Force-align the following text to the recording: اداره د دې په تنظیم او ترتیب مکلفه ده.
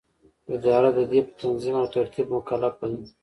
اداره 0.55 0.89
د 0.97 0.99
دې 1.11 1.19
په 1.27 1.31
تنظیم 1.41 1.75
او 1.81 1.87
ترتیب 1.95 2.27
مکلفه 2.35 2.85
ده. 2.93 3.03